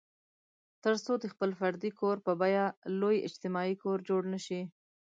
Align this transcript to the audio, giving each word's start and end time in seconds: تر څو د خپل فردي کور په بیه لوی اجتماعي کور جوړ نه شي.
تر 0.83 0.93
څو 1.03 1.13
د 1.23 1.25
خپل 1.33 1.49
فردي 1.59 1.91
کور 1.99 2.17
په 2.25 2.31
بیه 2.41 2.65
لوی 2.99 3.17
اجتماعي 3.27 3.75
کور 3.83 3.97
جوړ 4.09 4.21
نه 4.33 4.39
شي. 4.45 4.61